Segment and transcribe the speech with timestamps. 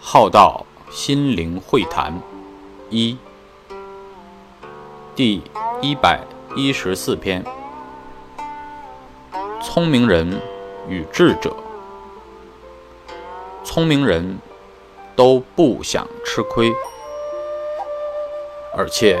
[0.00, 2.18] 浩道心灵会谈
[2.88, 3.18] 一。
[5.14, 5.42] 第
[5.82, 6.20] 一百
[6.56, 7.44] 一十四篇。
[9.62, 10.40] 聪明人
[10.88, 11.54] 与智者。
[13.62, 14.38] 聪明人
[15.14, 16.72] 都不想吃亏
[18.74, 19.18] 而且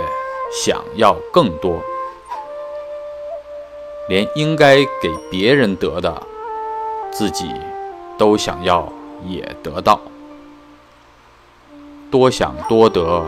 [0.52, 1.80] 想要更多，
[4.06, 6.22] 连应该给别人得的，
[7.10, 7.50] 自己
[8.18, 8.86] 都想要
[9.26, 9.98] 也得到。
[12.10, 13.24] 多想多得，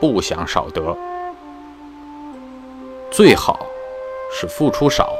[0.00, 0.96] 不想少得。
[3.10, 3.66] 最好
[4.32, 5.12] 是付出少，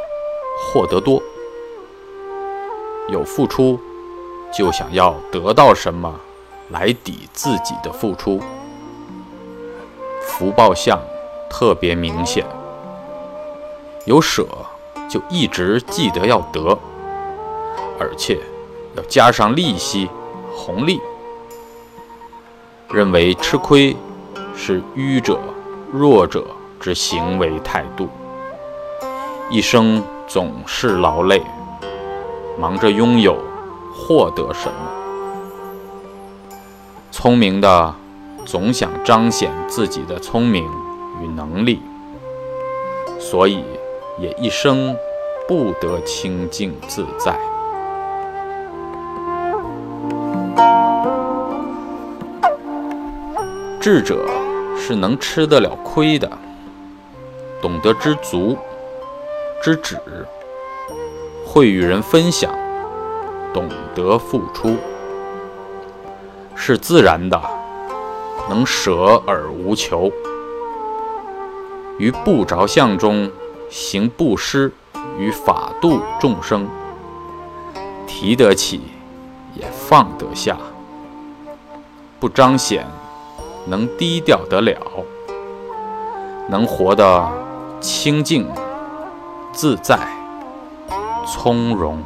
[0.72, 1.20] 获得多。
[3.08, 3.80] 有付出，
[4.52, 6.20] 就想要得到什么
[6.70, 8.40] 来抵自己的付出。
[10.22, 11.00] 福报相
[11.48, 12.44] 特别明显。
[14.04, 14.46] 有舍，
[15.08, 16.78] 就一直记得要得，
[17.98, 18.38] 而且
[18.94, 20.08] 要加上利息、
[20.54, 21.00] 红利。
[22.88, 23.96] 认为吃亏
[24.54, 25.40] 是愚者、
[25.92, 26.46] 弱者
[26.78, 28.08] 之行为态度，
[29.50, 31.42] 一生总是劳累，
[32.56, 33.36] 忙着拥有、
[33.92, 34.74] 获得什么。
[37.10, 37.94] 聪明的
[38.44, 40.70] 总想彰显自己的聪明
[41.26, 41.80] 能力，
[43.18, 43.64] 所以
[44.18, 44.96] 也一生
[45.48, 47.38] 不得清净自在。
[53.80, 54.26] 智者
[54.76, 56.28] 是能吃得了亏的，
[57.62, 58.56] 懂得知足、
[59.62, 59.96] 知止，
[61.46, 62.52] 会与人分享，
[63.54, 64.76] 懂得付出，
[66.56, 67.40] 是自然的，
[68.48, 70.10] 能舍而无求，
[71.98, 73.30] 于不着相中
[73.70, 74.72] 行布施
[75.18, 76.68] 于法度众生，
[78.06, 78.82] 提得起，
[79.54, 80.56] 也放得下，
[82.20, 82.86] 不彰显。
[83.68, 84.78] 能低调得了，
[86.48, 87.28] 能活得
[87.80, 88.48] 清静、
[89.52, 89.98] 自在、
[91.26, 92.00] 从容。